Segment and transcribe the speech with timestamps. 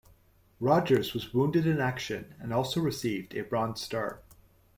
[0.59, 4.23] Rogers was wounded in action and also received a Bronze Star.